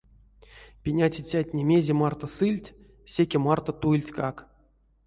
Пеняцицятне 0.83 1.61
мезе 1.69 1.93
марто 1.99 2.27
сыльть, 2.35 2.73
секе 3.13 3.37
марто 3.45 3.71
туильтькак. 3.81 4.37